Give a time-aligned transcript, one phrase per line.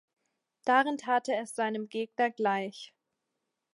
[0.65, 2.91] Darin tat er es seinem Gegner gleich.